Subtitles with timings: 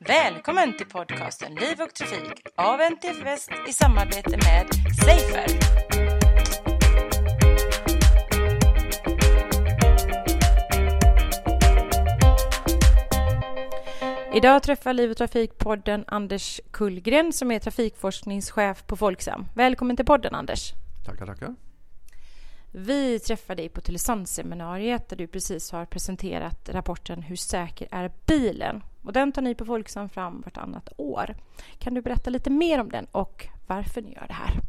[0.00, 5.46] Välkommen till podcasten Liv och Trafik av NTF Väst i samarbete med Safer.
[14.34, 19.46] Idag träffar Liv och Trafik-podden Anders Kullgren som är trafikforskningschef på Folksam.
[19.54, 20.72] Välkommen till podden Anders.
[21.06, 21.54] Tackar, tackar.
[22.72, 28.82] Vi träffade dig på Tylösandsseminariet där du precis har presenterat rapporten Hur säker är bilen?
[29.02, 31.34] Och den tar ni på Folksam fram vartannat år.
[31.78, 34.60] Kan du berätta lite mer om den och varför ni gör det här?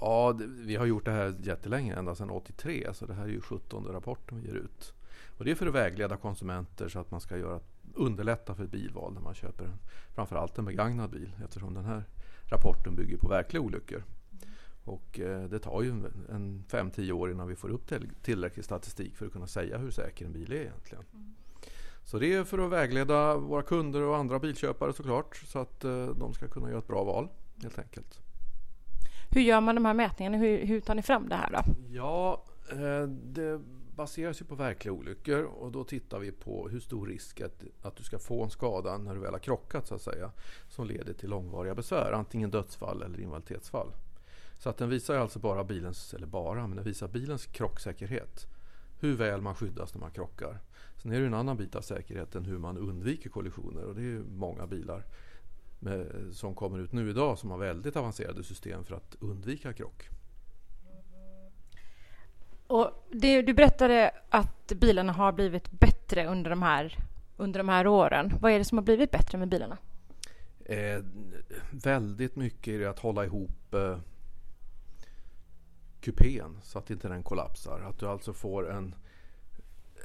[0.00, 3.40] Ja, vi har gjort det här jättelänge, ända sedan 83, så det här är ju
[3.40, 4.94] 17 rapporten vi ger ut.
[5.38, 7.60] Och det är för att vägleda konsumenter så att man ska göra,
[7.94, 9.78] underlätta för ett bilval när man köper en,
[10.14, 12.04] framförallt en begagnad bil eftersom den här
[12.50, 14.04] rapporten bygger på verkliga olyckor.
[14.84, 15.90] Och eh, det tar ju
[16.28, 17.92] en 5-10 år innan vi får upp
[18.22, 21.04] tillräcklig statistik för att kunna säga hur säker en bil är egentligen.
[21.14, 21.34] Mm.
[22.04, 26.06] Så det är för att vägleda våra kunder och andra bilköpare såklart så att eh,
[26.06, 27.28] de ska kunna göra ett bra val
[27.62, 28.20] helt enkelt.
[29.30, 30.36] Hur gör man de här mätningarna?
[30.36, 31.72] Hur, hur tar ni fram det här då?
[31.90, 33.60] Ja, eh, det
[33.96, 37.96] baseras ju på verkliga olyckor och då tittar vi på hur stor risk att, att
[37.96, 40.30] du ska få en skada när du väl har krockat så att säga
[40.68, 43.92] som leder till långvariga besvär, antingen dödsfall eller invaliditetsfall.
[44.58, 48.46] Så att den visar alltså bara bilens, eller bara, men den visar bilens krocksäkerhet.
[49.02, 50.58] Hur väl man skyddas när man krockar.
[50.96, 54.22] Sen är det en annan bit av säkerheten hur man undviker kollisioner och det är
[54.36, 55.04] många bilar
[55.78, 60.08] med, som kommer ut nu idag som har väldigt avancerade system för att undvika krock.
[62.66, 66.96] Och det, du berättade att bilarna har blivit bättre under de, här,
[67.36, 68.32] under de här åren.
[68.40, 69.78] Vad är det som har blivit bättre med bilarna?
[70.64, 71.04] Eh,
[71.70, 73.98] väldigt mycket är det att hålla ihop eh,
[76.02, 77.80] kupén så att inte den kollapsar.
[77.80, 78.94] Att du alltså får en,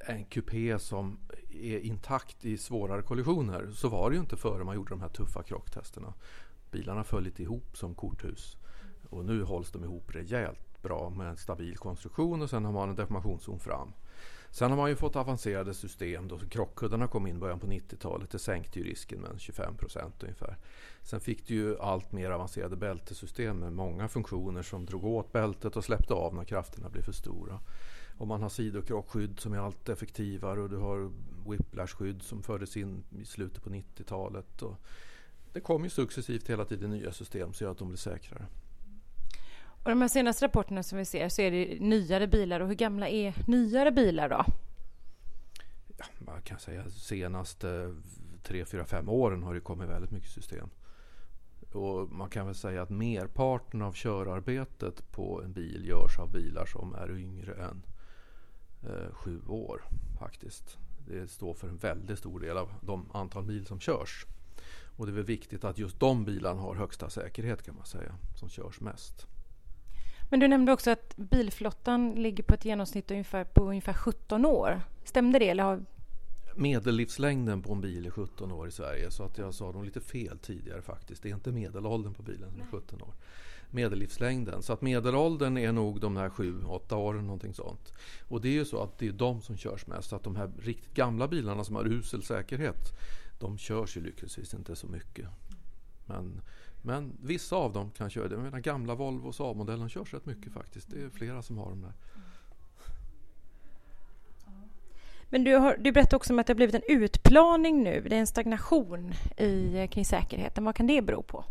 [0.06, 3.72] en kupé som är intakt i svårare kollisioner.
[3.72, 6.14] Så var det ju inte före man gjorde de här tuffa krocktesterna.
[6.72, 8.58] Bilarna föll lite ihop som korthus.
[9.10, 12.90] Och nu hålls de ihop rejält bra med en stabil konstruktion och sen har man
[12.90, 13.94] en deformationszon fram.
[14.52, 16.28] Sen har man ju fått avancerade system.
[16.28, 18.30] Då krockkuddarna kom in i början på 90-talet.
[18.30, 20.58] Det sänkte ju risken med 25 procent ungefär.
[21.04, 25.76] Sen fick du ju allt mer avancerade bältesystem med många funktioner som drog åt bältet
[25.76, 27.60] och släppte av när krafterna blev för stora.
[28.18, 31.12] Och man har sidokrockskydd som är allt effektivare och du har
[31.50, 34.64] whiplashskydd som fördes in i slutet på 90-talet.
[35.54, 38.46] Det kommer ju successivt hela tiden nya system som gör att de blir säkrare.
[39.88, 42.60] Och de här senaste rapporterna som vi ser så är det nyare bilar.
[42.60, 44.46] Och hur gamla är nyare bilar då?
[45.98, 47.96] Ja, man kan säga senaste
[48.44, 50.70] 3, 4, 5 åren har det kommit väldigt mycket system.
[51.74, 56.66] Och man kan väl säga att merparten av körarbetet på en bil görs av bilar
[56.66, 57.84] som är yngre än
[58.84, 59.82] eh, sju år
[60.20, 60.78] faktiskt.
[61.08, 64.26] Det står för en väldigt stor del av de antal mil som körs.
[64.98, 68.16] Och det är väl viktigt att just de bilarna har högsta säkerhet kan man säga,
[68.36, 69.28] som körs mest.
[70.30, 74.82] Men du nämnde också att bilflottan ligger på ett genomsnitt ungefär, på ungefär 17 år.
[75.04, 75.50] Stämde det?
[75.50, 75.86] Eller har...
[76.56, 80.02] Medellivslängden på en bil är 17 år i Sverige så att jag sa nog lite
[80.02, 81.24] fel tidigare faktiskt.
[81.24, 83.14] Det är inte medelåldern på bilen som är 17 år.
[83.70, 84.64] Medellivslängden.
[84.64, 87.94] Så att medelåldern är nog de här 7-8 åren någonting sånt.
[88.28, 90.10] Och det är ju så att det är de som körs mest.
[90.10, 92.94] Så att de här riktigt gamla bilarna som har usel säkerhet
[93.40, 95.28] de körs ju lyckligtvis inte så mycket.
[96.08, 96.42] Men
[96.82, 98.36] men vissa av dem kan köra det.
[98.36, 100.90] Jag menar, gamla Volvo A-modellen körs rätt mycket faktiskt.
[100.90, 101.94] Det är flera som har dem där.
[105.30, 108.06] Men du, har, du berättade också om att det har blivit en utplaning nu.
[108.10, 110.64] Det är en stagnation i, kring säkerheten.
[110.64, 111.46] Vad kan det bero på?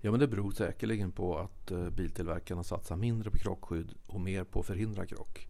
[0.00, 4.44] Ja, men det beror säkerligen på att uh, biltillverkarna satsar mindre på krockskydd och mer
[4.44, 5.48] på att förhindra krock.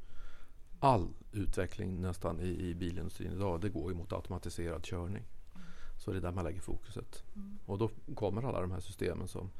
[0.81, 5.23] All utveckling nästan i, i bilindustrin idag det går ju mot automatiserad körning.
[6.03, 7.25] Så det är där man lägger fokuset.
[7.37, 7.59] Mm.
[7.67, 9.51] Och då kommer alla de här systemen som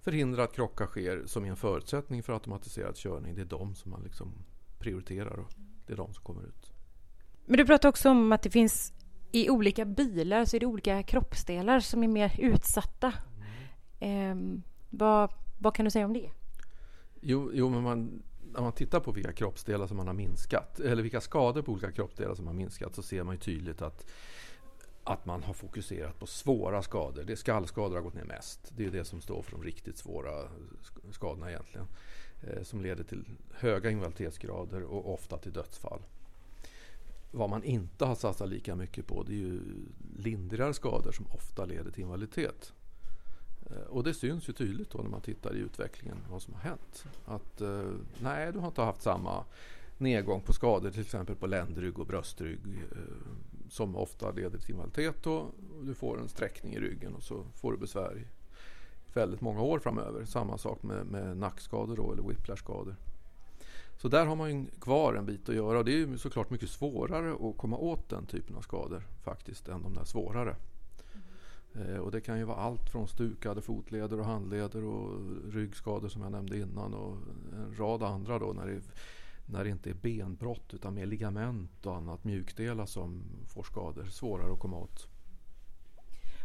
[0.00, 3.34] förhindrar att krockar sker som är en förutsättning för automatiserad körning.
[3.34, 4.32] Det är de som man liksom
[4.78, 5.52] prioriterar och
[5.86, 6.72] det är de som kommer ut.
[7.44, 8.92] Men du pratar också om att det finns
[9.32, 13.12] i olika bilar så är det olika kroppsdelar som är mer utsatta.
[14.00, 14.60] Mm.
[14.60, 16.30] Eh, vad, vad kan du säga om det?
[17.20, 18.22] Jo, jo men man,
[18.52, 21.92] när man tittar på vilka kroppsdelar som man har minskat eller vilka skador på olika
[21.92, 24.06] kroppsdelar som har minskat så ser man ju tydligt att
[25.06, 27.24] att man har fokuserat på svåra skador.
[27.24, 28.72] Det är skallskador har gått ner mest.
[28.76, 30.48] Det är det som står för de riktigt svåra
[31.10, 31.86] skadorna egentligen.
[32.42, 33.24] Eh, som leder till
[33.54, 36.00] höga invaliditetsgrader och ofta till dödsfall.
[37.30, 39.60] Vad man inte har satsat lika mycket på det är ju
[40.18, 42.72] lindrigare skador som ofta leder till invaliditet.
[43.70, 46.60] Eh, och det syns ju tydligt då när man tittar i utvecklingen vad som har
[46.60, 47.04] hänt.
[47.24, 47.90] Att eh,
[48.22, 49.44] nej, du har inte haft samma
[49.98, 52.60] nedgång på skador till exempel på ländrygg och bröstrygg
[52.92, 52.98] eh,
[53.70, 57.72] som ofta leder till invaliditet och du får en sträckning i ryggen och så får
[57.72, 58.24] du besvär i
[59.14, 60.24] väldigt många år framöver.
[60.24, 62.96] Samma sak med, med nackskador då, eller whiplashskador.
[63.98, 66.50] Så där har man ju kvar en bit att göra och det är ju såklart
[66.50, 70.56] mycket svårare att komma åt den typen av skador faktiskt än de där svårare.
[71.74, 72.00] Mm.
[72.00, 75.20] och det kan ju vara allt från stukade fotleder och handleder och
[75.52, 77.16] ryggskador som jag nämnde innan och
[77.52, 78.80] en rad andra då när det,
[79.46, 84.04] när det inte är benbrott utan mer ligament och annat mjukdelar som får skador.
[84.04, 85.08] Svårare att komma åt.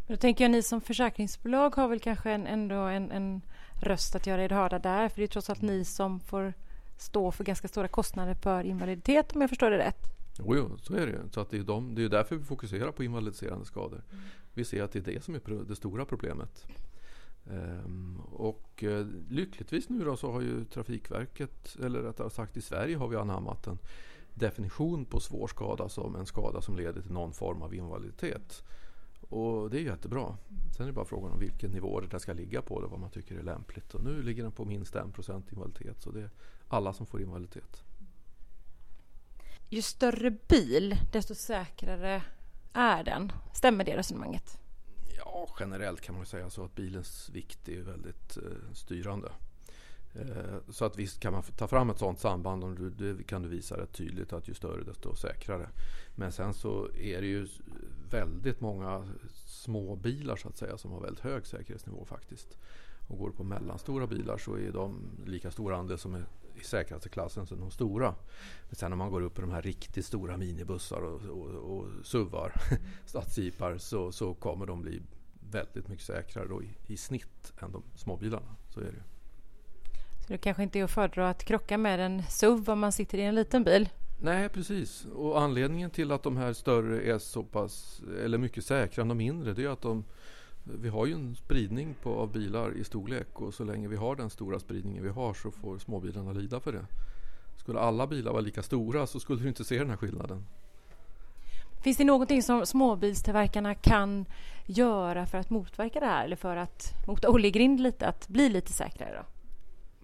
[0.07, 3.41] Men då tänker jag ni som försäkringsbolag har väl kanske en, ändå en, en
[3.81, 6.53] röst att göra er hörda där för det är trots allt ni som får
[6.97, 10.11] stå för ganska stora kostnader för invaliditet om jag förstår det rätt.
[10.37, 12.91] Jo, jo så är det Så att det, är de, det är därför vi fokuserar
[12.91, 14.03] på invalidiserande skador.
[14.53, 16.65] Vi ser att det är det som är det stora problemet.
[17.45, 22.97] Um, och uh, lyckligtvis nu då så har ju Trafikverket, eller rättare sagt i Sverige
[22.97, 23.77] har vi anammat en
[24.33, 28.63] definition på svår skada som en skada som leder till någon form av invaliditet.
[29.29, 30.37] Och det är jättebra.
[30.75, 32.99] Sen är det bara frågan om vilken nivå det där ska ligga på och vad
[32.99, 33.93] man tycker är lämpligt.
[33.93, 36.29] Och nu ligger den på minst 1% invaliditet så det är
[36.67, 37.83] alla som får invaliditet.
[39.69, 42.23] Ju större bil desto säkrare
[42.73, 43.31] är den.
[43.53, 44.60] Stämmer det resonemanget?
[45.25, 49.31] Ja, generellt kan man säga så att bilens vikt är väldigt eh, styrande.
[50.13, 53.49] Eh, så att visst kan man ta fram ett sådant samband och det kan du
[53.49, 55.69] visa rätt tydligt att ju större desto säkrare.
[56.15, 57.47] Men sen så är det ju
[58.09, 59.07] väldigt många
[59.45, 62.57] små bilar så att säga som har väldigt hög säkerhetsnivå faktiskt.
[63.07, 66.25] Och går på mellanstora bilar så är de lika stora andel som är
[66.61, 68.15] i säkraste klassen som de stora.
[68.67, 71.87] Men sen när man går upp i de här riktigt stora minibussar och, och, och
[72.03, 72.53] SUVar,
[73.05, 75.01] stadsjeepar, så, så kommer de bli
[75.51, 78.55] väldigt mycket säkrare då i, i snitt än de småbilarna.
[78.69, 79.03] Så är det.
[80.27, 83.17] Så det kanske inte är att föredra att krocka med en SUV om man sitter
[83.17, 83.89] i en liten bil?
[84.23, 85.05] Nej, precis.
[85.05, 89.17] Och anledningen till att de här större är så pass, eller mycket säkrare än de
[89.17, 90.03] mindre, det är att de,
[90.63, 94.15] vi har ju en spridning på, av bilar i storlek och så länge vi har
[94.15, 96.85] den stora spridningen vi har så får småbilarna lida för det.
[97.57, 100.45] Skulle alla bilar vara lika stora så skulle du inte se den här skillnaden.
[101.81, 104.25] Finns det någonting som småbilstillverkarna kan
[104.65, 108.49] göra för att motverka det här eller för att mota Olle Grind lite, att bli
[108.49, 109.15] lite säkrare?
[109.15, 109.25] Då?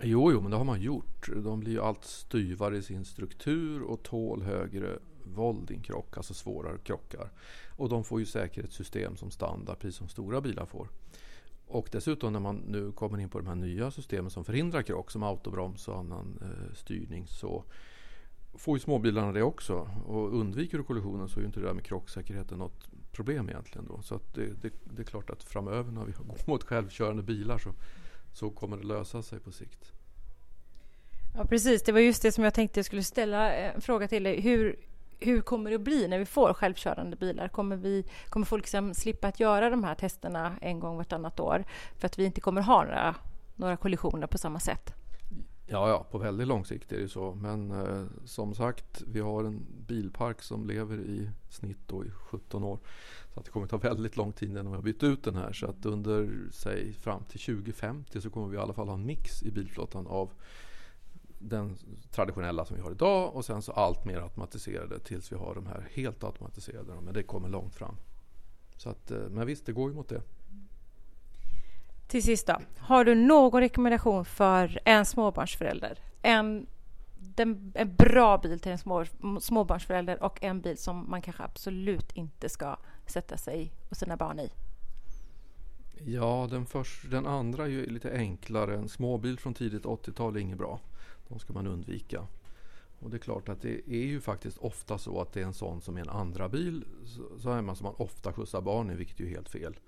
[0.01, 1.29] Jo, jo, men det har man gjort.
[1.35, 6.17] De blir ju allt styvare i sin struktur och tål högre våld i en krock,
[6.17, 7.29] alltså svårare krockar.
[7.77, 10.89] Och de får ju säkerhetssystem som standard, precis som stora bilar får.
[11.67, 15.11] Och dessutom när man nu kommer in på de här nya systemen som förhindrar krock,
[15.11, 17.63] som autobroms och annan eh, styrning, så
[18.53, 19.89] får ju småbilarna det också.
[20.05, 23.87] Och undviker du kollisionen så är ju inte det där med krocksäkerheten något problem egentligen.
[23.87, 24.01] Då.
[24.01, 27.57] Så att det, det, det är klart att framöver när vi går mot självkörande bilar
[27.57, 27.73] så
[28.37, 29.91] så kommer det lösa sig på sikt.
[31.35, 31.83] Ja, precis.
[31.83, 34.41] Det var just det som jag tänkte jag skulle ställa eh, en fråga till dig.
[34.41, 34.79] Hur,
[35.19, 37.47] hur kommer det att bli när vi får självkörande bilar?
[37.47, 41.63] Kommer, vi, kommer folk liksom slippa att göra de här testerna en gång vartannat år
[41.97, 43.15] för att vi inte kommer ha några,
[43.55, 44.93] några kollisioner på samma sätt?
[45.69, 47.33] Ja, ja, på väldigt lång sikt är det så.
[47.33, 52.63] Men eh, som sagt, vi har en bilpark som lever i snitt då i 17
[52.63, 52.79] år.
[53.33, 55.53] Så att det kommer ta väldigt lång tid innan vi har bytt ut den här.
[55.53, 59.05] Så att under, säg fram till 2050 så kommer vi i alla fall ha en
[59.05, 60.29] mix i bilflottan av
[61.39, 61.77] den
[62.11, 65.65] traditionella som vi har idag och sen så allt mer automatiserade tills vi har de
[65.65, 66.93] här helt automatiserade.
[67.01, 67.95] Men det kommer långt fram.
[68.77, 70.21] Så att, eh, men visst, det går ju mot det.
[72.07, 72.57] Till sist då.
[72.77, 75.99] Har du någon rekommendation för en småbarnsförälder?
[76.21, 76.67] En,
[77.17, 79.05] den, en bra bil till en små,
[79.41, 84.39] småbarnsförälder och en bil som man kanske absolut inte ska sätta sig och sina barn
[84.39, 84.51] i?
[86.05, 88.75] Ja, den, först, den andra är ju lite enklare.
[88.75, 90.79] En småbil från tidigt 80-tal är inget bra.
[91.27, 92.27] De ska man undvika.
[92.99, 95.53] Och det är klart att det är ju faktiskt ofta så att det är en
[95.53, 96.85] sån som är en andra bil
[97.39, 99.79] så är man som man ofta skjutsar barn i, vilket är ju helt fel.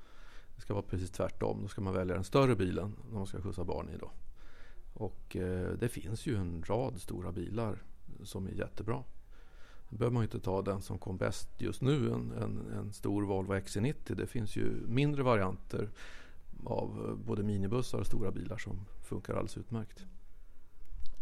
[0.55, 1.61] Det ska vara precis tvärtom.
[1.61, 3.97] Då ska man välja den större bilen när man ska skjutsa barn i.
[3.97, 4.11] Då.
[4.93, 7.83] Och eh, det finns ju en rad stora bilar
[8.23, 9.03] som är jättebra.
[9.89, 12.93] Då behöver man ju inte ta den som kom bäst just nu, en, en, en
[12.93, 14.15] stor Volvo XC90.
[14.15, 15.89] Det finns ju mindre varianter
[16.65, 20.05] av eh, både minibussar och stora bilar som funkar alldeles utmärkt.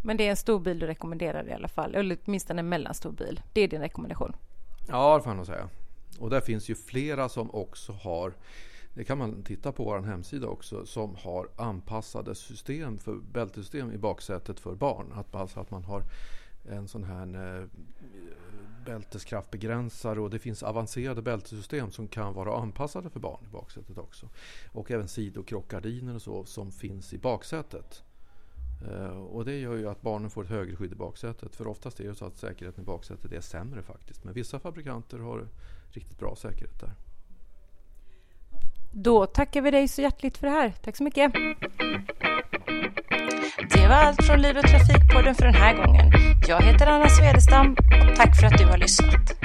[0.01, 3.11] Men det är en stor bil du rekommenderar i alla fall, eller åtminstone en mellanstor
[3.11, 3.41] bil.
[3.53, 4.35] Det är din rekommendation?
[4.87, 5.69] Ja, det får jag nog säga.
[6.19, 8.33] Och där finns ju flera som också har
[8.97, 13.97] det kan man titta på vår hemsida också som har anpassade system för bältesystem i
[13.97, 15.13] baksätet för barn.
[15.13, 16.03] Att, alltså att man har
[16.69, 17.65] en sån här eh,
[18.85, 24.29] bälteskraftbegränsare och det finns avancerade bältesystem som kan vara anpassade för barn i baksätet också.
[24.71, 28.03] Och även sidokrockgardiner och så som finns i baksätet.
[28.81, 31.55] Eh, och det gör ju att barnen får ett högre skydd i baksätet.
[31.55, 34.23] För oftast är det så att säkerheten i baksätet är sämre faktiskt.
[34.23, 35.47] Men vissa fabrikanter har
[35.91, 36.91] riktigt bra säkerhet där.
[38.91, 40.73] Då tackar vi dig så hjärtligt för det här.
[40.83, 41.33] Tack så mycket.
[43.69, 46.11] Det var allt från Liv och Trafikpodden för den här gången.
[46.47, 49.37] Jag heter Anna Svedestam och tack för att du har lyssnat.